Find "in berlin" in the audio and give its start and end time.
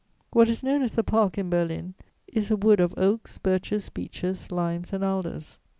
1.37-1.93